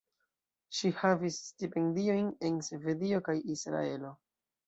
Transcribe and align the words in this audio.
Ŝi 0.77 0.89
havis 1.01 1.35
stipendiojn 1.49 2.31
en 2.49 2.57
Svedio 2.69 3.23
kaj 3.27 3.35
Israelo. 3.57 4.15